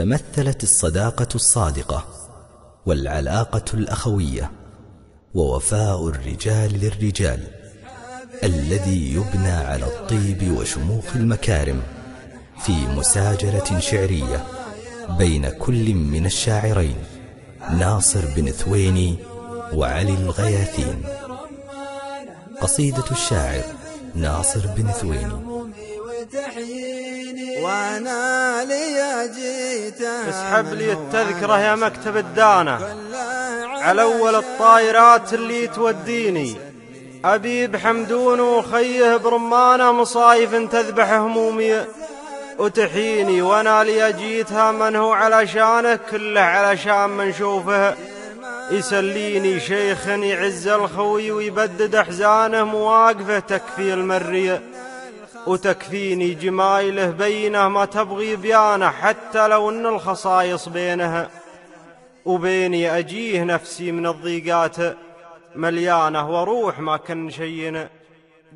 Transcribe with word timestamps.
تمثلت 0.00 0.62
الصداقة 0.62 1.28
الصادقة 1.34 2.04
والعلاقة 2.86 3.64
الأخوية 3.74 4.50
ووفاء 5.34 6.08
الرجال 6.08 6.80
للرجال 6.80 7.40
الذي 8.44 9.14
يبنى 9.14 9.52
على 9.52 9.84
الطيب 9.84 10.56
وشموخ 10.56 11.16
المكارم 11.16 11.82
في 12.60 12.72
مساجلة 12.72 13.80
شعرية 13.80 14.44
بين 15.18 15.48
كل 15.48 15.94
من 15.94 16.26
الشاعرين 16.26 16.96
ناصر 17.70 18.24
بن 18.36 18.50
ثويني 18.50 19.16
وعلي 19.74 20.14
الغياثين. 20.14 21.02
قصيدة 22.60 23.10
الشاعر 23.10 23.64
ناصر 24.14 24.66
بن 24.66 24.90
ثويني. 24.90 25.50
وأنا 27.62 28.64
لي 28.64 28.99
جيت 29.26 30.02
اسحب 30.28 30.74
لي 30.74 30.92
التذكرة 30.92 31.58
يا 31.58 31.74
مكتب 31.74 32.16
الدانة. 32.16 32.96
على 33.80 34.02
أول 34.02 34.34
الطايرات 34.34 35.34
اللي 35.34 35.66
توديني. 35.66 36.56
أبي 37.24 37.66
بحمدون 37.66 38.40
وخيه 38.40 39.16
برمانة 39.16 39.92
مصايف 39.92 40.54
تذبح 40.54 41.12
همومي. 41.12 41.84
وتحيني 42.58 43.42
وأنا 43.42 43.84
لي 43.84 44.12
جيتها 44.12 44.72
من 44.72 44.96
هو 44.96 45.12
علشانه 45.12 45.98
كله 46.10 46.40
علشان 46.40 47.10
من 47.10 47.32
شوفه. 47.32 47.94
يسليني 48.70 49.60
شيخ 49.60 50.08
يعز 50.08 50.68
الخوي 50.68 51.30
ويبدد 51.30 51.94
أحزانه 51.94 52.64
مواقفه 52.64 53.38
تكفي 53.38 53.94
المريه 53.94 54.62
وتكفيني 55.46 56.34
جمايله 56.34 57.10
بينه 57.10 57.68
ما 57.68 57.84
تبغي 57.84 58.36
بيانه 58.36 58.90
حتى 58.90 59.48
لو 59.48 59.70
إن 59.70 59.86
الخصايص 59.86 60.68
بينها. 60.68 61.30
وبيني 62.24 62.98
أجيه 62.98 63.44
نفسي 63.44 63.92
من 63.92 64.06
الضيقات 64.06 64.76
مليانة 65.54 66.30
وروح 66.30 66.78
ما 66.78 66.96
كان 66.96 67.30
شينا 67.30 67.88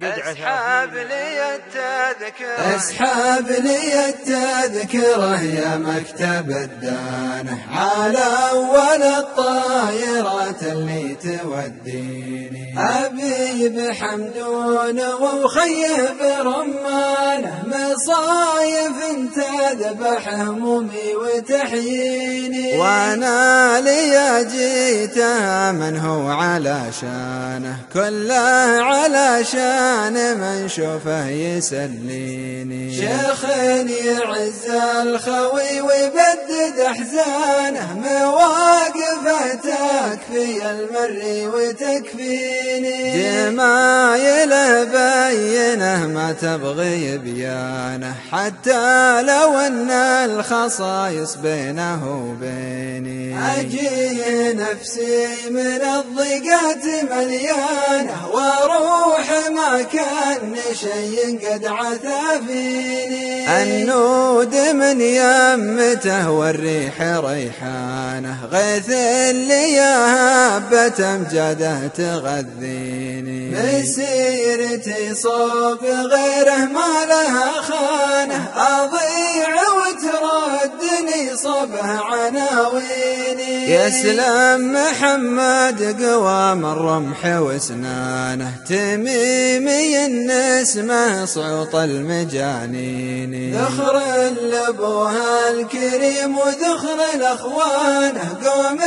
اسحاب 0.00 0.94
لي 0.94 1.54
التذكرة 1.54 2.76
اسحاب 2.76 3.46
لي 3.48 4.08
التذكرة 4.08 5.42
يا 5.42 5.76
مكتب 5.76 6.50
الدانة 6.50 7.58
على 7.70 8.24
أول 8.52 9.02
الطائرات 9.02 10.62
اللي 10.62 11.16
توديني 11.22 12.62
أبي 12.78 13.68
بحمدون 13.68 15.00
وخيه 15.00 16.14
برمانة 16.20 17.62
مصايف 17.66 18.96
تذبح 19.36 20.28
همومي 20.28 21.14
وتحييني. 21.14 22.78
وأنا 22.78 23.80
لي 23.80 24.44
جيتها 24.44 25.72
من 25.72 25.96
هو 25.96 26.28
على 26.28 26.82
شانه. 27.00 27.76
كله 27.92 28.34
على 28.80 29.44
شانه. 29.44 29.81
كان 29.82 30.38
من 30.38 30.68
شوفه 30.68 31.28
يسليني. 31.28 32.96
شيخ 32.96 33.44
يعز 33.88 34.66
الخوي 35.02 35.80
ويبدد 35.80 36.78
أحزانه 36.86 37.98
مواقفه 38.04 39.54
تكفي 39.54 40.70
المري 40.70 41.46
وتكفيني. 41.46 43.00
جمايله 43.22 44.84
بينه 45.32 46.06
ما 46.06 46.32
تبغي 46.32 47.18
بيانه 47.18 48.14
حتى 48.30 49.22
لو 49.22 49.58
أن 49.58 49.90
الخصايص 49.90 51.34
بينه 51.34 52.24
وبيني. 52.24 53.38
أجي 53.60 54.52
نفسي 54.52 55.26
من 55.50 55.80
الضيقات 55.96 56.84
مليانة 57.10 58.28
وأروح 58.32 59.30
ما 59.54 59.82
كان 59.82 60.54
شيء 60.72 61.38
قد 61.42 61.66
عثى 61.66 62.46
فيني 62.46 63.62
النود 63.62 64.54
من 64.54 65.00
يمته 65.00 66.30
والريح 66.30 67.02
ريحانه 67.02 68.46
غيث 68.50 68.90
اللي 68.90 69.80
هبة 69.80 71.14
امجاده 71.14 71.86
تغذيني. 71.86 73.50
مسيرتي 73.50 75.14
صوب 75.22 75.84
غيره 75.84 76.56
ما 76.56 76.92
لها 77.08 77.62
خانه 77.62 78.48
أضيع 78.56 79.52
وتردني 79.78 81.36
صبه 81.36 81.90
عناويني. 82.10 83.74
يسلم 83.74 84.72
محمد 84.72 86.02
قوام 86.02 86.66
الرمح 86.66 87.24
واسنانه 87.24 88.52
تميم 88.68 89.62
مي 89.64 90.06
النسمة 90.06 91.24
صوت 91.24 91.74
المجانين. 91.74 93.32
ذخر 93.54 93.96
لأبوها 94.42 95.50
الكريم 95.50 96.38
وذخر 96.38 96.98
الاخوانه 97.14 98.38
قوم 98.44 98.78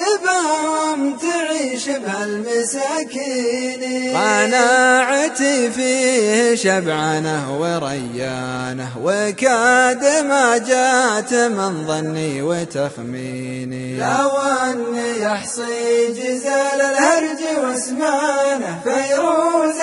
نباهم 0.00 1.16
تعيش 1.16 1.53
بهالمساكين 1.88 3.82
قناعتي 4.16 5.70
فيه 5.70 6.54
شبعانه 6.54 7.60
وريانه 7.60 8.90
وكاد 9.02 10.04
ما 10.24 10.58
جات 10.58 11.34
من 11.34 11.86
ظني 11.86 12.42
وتخميني. 12.42 13.96
لو 13.96 14.30
اني 14.62 15.20
يحصي 15.20 16.12
جزال 16.12 16.80
الهرج 16.80 17.42
واسمانه 17.62 18.80
فيروز 18.84 19.80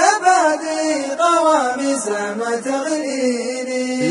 قواميس 1.19 2.08
ما 2.08 2.52
تغنيني 2.66 2.91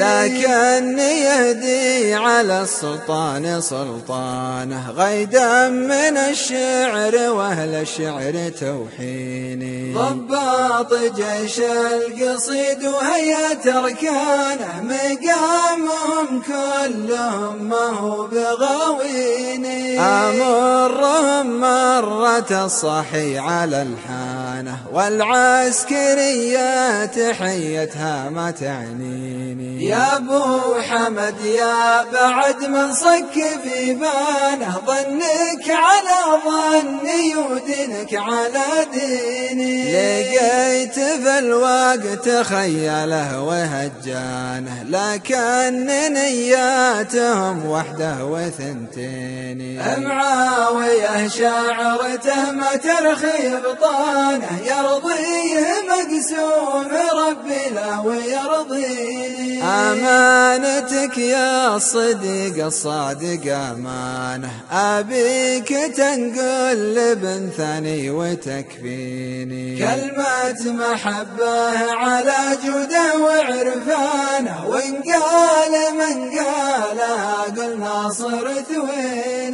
لكن 0.01 0.99
يهدي 0.99 2.15
على 2.15 2.63
السلطان 2.63 3.61
سلطانه 3.61 4.91
غيدا 4.91 5.69
من 5.69 6.17
الشعر 6.17 7.31
وأهل 7.31 7.75
الشعر 7.75 8.53
توحيني 8.61 9.95
ضباط 9.95 10.95
جيش 10.95 11.59
القصيد 11.61 12.85
وهيئة 12.85 13.79
اركانه 13.79 14.83
مقامهم 14.83 16.43
كلهم 16.47 17.69
ما 17.69 17.87
هو 18.01 18.27
بغاويني. 18.27 20.01
أمرهم 20.01 21.61
مرة 21.61 22.65
الصحي 22.65 23.39
على 23.39 23.83
الحانة 23.83 24.77
والعسكرية 24.93 26.71
تحيتها 27.05 28.31
ما 28.31 28.51
تعنيني. 28.51 29.90
يا 29.91 30.17
أبو 30.17 30.81
حمد 30.81 31.41
يا 31.45 32.03
بعد 32.13 32.65
من 32.65 32.95
صك 32.95 33.35
في 33.63 33.95
بانه 33.95 34.81
ظنك 34.87 35.67
على 35.69 36.19
ظني 36.47 37.37
ودينك 37.37 38.15
على 38.15 38.87
ديني. 38.93 39.83
لقيت 39.93 40.95
في 40.95 41.39
الوقت 41.39 42.29
خياله 42.29 43.43
وهجانه 43.43 44.83
لكن 44.89 45.87
نياتهم 46.13 47.67
وحده 47.67 48.25
وثنتين 48.25 49.81
معاوية 49.99 51.29
شاعرته 51.29 52.51
ما 52.53 52.77
ترخي 52.77 53.57
بطانه 53.65 54.61
يرضيه 54.65 55.67
مقسوم 55.91 56.89
ربي 57.13 57.75
له 57.75 58.01
ويرضيه 58.07 59.65
أمانتك 59.81 61.19
يا 61.19 61.77
الصديق 61.77 62.65
الصادق 62.67 63.55
أمانة. 63.55 64.51
أبيك 64.73 65.69
تنقل 65.97 66.95
لابن 66.95 67.51
ثاني 67.57 68.11
وتكفيني. 68.11 69.79
كلمة 69.79 70.63
محبة 70.73 71.59
على 71.93 72.39
جوده 72.65 73.19
وعرفانه 73.19 74.67
وإن 74.67 74.95
قال 74.95 75.75
من 76.01 76.17
قالها 76.39 77.43
قل 77.57 77.81
ناصر 77.81 78.47
ثويني 78.69 78.91
وإن 78.91 79.50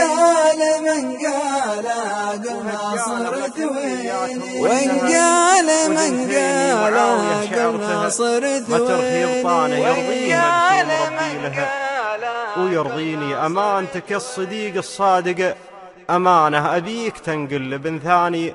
قال 0.00 0.60
من 0.88 1.16
قالها 1.26 2.30
قل 2.32 2.64
ناصر 2.64 3.48
ثويني 3.48 4.60
وإن 4.60 4.90
قال 4.90 5.68
من 5.90 6.12
قالها 6.32 7.40
قل 7.56 7.80
ناصر 7.80 8.42
ثويني 8.60 9.42
وإن 9.42 10.32
قال 10.32 10.90
من 11.20 11.52
قالها 11.52 11.68
ويرضيني 12.58 13.34
أمانتك 13.46 14.12
الصديق 14.12 14.76
الصادق. 14.76 15.56
أمانة 16.10 16.76
أبيك 16.76 17.18
تنقل 17.18 17.70
لابن 17.70 17.98
ثاني 17.98 18.54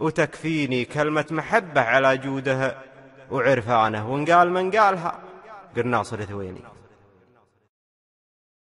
وتكفيني 0.00 0.84
كلمة 0.84 1.24
محبة 1.30 1.80
على 1.80 2.16
جودها 2.16 2.78
وعرفانه. 3.30 4.12
وإن 4.12 4.24
قال 4.24 4.50
من 4.50 4.70
قالها 4.70 5.14
قل 5.76 5.86
ناصر 5.86 6.24
ثويني 6.24 6.62